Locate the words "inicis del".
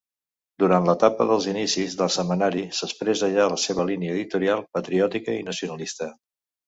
1.51-2.09